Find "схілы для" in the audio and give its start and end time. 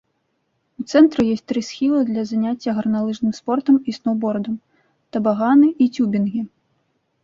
1.67-2.23